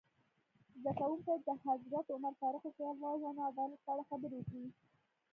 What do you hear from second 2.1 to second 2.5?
عمر